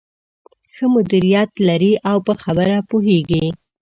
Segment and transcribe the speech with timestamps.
[0.73, 3.45] ښه مديريت لري او په خبره پوهېږې.